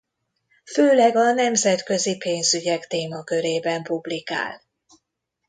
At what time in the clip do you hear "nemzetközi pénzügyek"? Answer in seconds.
1.31-2.87